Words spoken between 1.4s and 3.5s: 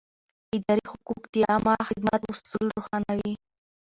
عامه خدمت اصول روښانوي.